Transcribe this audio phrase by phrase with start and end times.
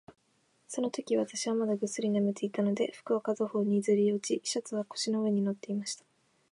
[0.67, 6.03] そのとき、私はまだぐっすり眠っていたので、服は片方にずり落ち、シャツは腰の上に載っていました。